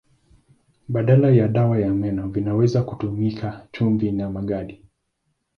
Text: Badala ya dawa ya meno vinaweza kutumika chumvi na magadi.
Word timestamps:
Badala 0.87 1.29
ya 1.31 1.47
dawa 1.47 1.79
ya 1.79 1.93
meno 1.93 2.27
vinaweza 2.27 2.83
kutumika 2.83 3.67
chumvi 3.71 4.11
na 4.11 4.29
magadi. 4.29 4.85